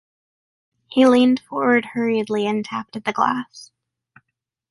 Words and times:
He 0.87 1.05
leaned 1.05 1.41
forward 1.41 1.85
hurriedly 1.93 2.47
and 2.47 2.65
tapped 2.65 2.95
at 2.95 3.05
the 3.05 3.13
glass. 3.13 3.69